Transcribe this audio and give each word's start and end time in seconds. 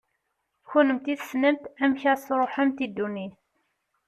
Kennemti 0.69 1.13
tessnemt 1.19 1.63
amek 1.83 2.01
ad 2.11 2.11
as-tṛuḥemt 2.17 2.77
i 2.85 2.87
ddunit. 2.89 3.35